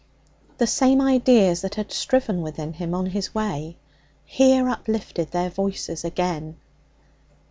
The 0.57 0.65
same 0.65 0.99
ideas 0.99 1.61
that 1.61 1.75
had 1.75 1.91
striven 1.91 2.41
within 2.41 2.73
him 2.73 2.95
on 2.95 3.05
his 3.05 3.35
way 3.35 3.77
here 4.25 4.67
uplifted 4.67 5.29
their 5.29 5.51
voices 5.51 6.03
again. 6.03 6.57